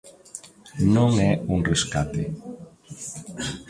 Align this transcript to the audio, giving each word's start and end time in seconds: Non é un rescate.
Non 0.95 1.11
é 1.29 1.31
un 1.53 1.59
rescate. 1.71 2.23